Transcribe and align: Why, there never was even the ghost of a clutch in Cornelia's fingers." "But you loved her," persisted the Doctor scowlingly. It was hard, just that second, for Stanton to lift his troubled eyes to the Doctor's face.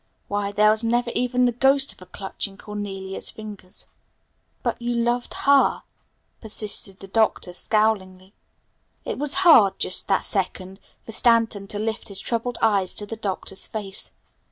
Why, 0.27 0.51
there 0.51 0.75
never 0.81 1.11
was 1.11 1.15
even 1.15 1.45
the 1.45 1.51
ghost 1.51 1.93
of 1.93 2.01
a 2.01 2.07
clutch 2.07 2.47
in 2.47 2.57
Cornelia's 2.57 3.29
fingers." 3.29 3.87
"But 4.63 4.81
you 4.81 4.95
loved 4.95 5.35
her," 5.45 5.83
persisted 6.41 6.99
the 7.01 7.07
Doctor 7.07 7.53
scowlingly. 7.53 8.33
It 9.05 9.19
was 9.19 9.35
hard, 9.45 9.77
just 9.77 10.07
that 10.07 10.23
second, 10.25 10.79
for 11.03 11.11
Stanton 11.11 11.67
to 11.67 11.77
lift 11.77 12.07
his 12.07 12.19
troubled 12.19 12.57
eyes 12.63 12.95
to 12.95 13.05
the 13.05 13.15
Doctor's 13.15 13.67
face. 13.67 14.15